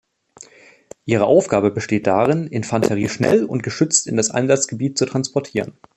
Ihre 1.05 1.25
Aufgabe 1.27 1.69
besteht 1.69 2.07
darin, 2.07 2.47
Infanterie 2.47 3.07
schnell 3.07 3.45
und 3.45 3.61
geschützt 3.61 4.07
in 4.07 4.17
das 4.17 4.31
Einsatzgebiet 4.31 4.97
zu 4.97 5.05
transportieren. 5.05 5.77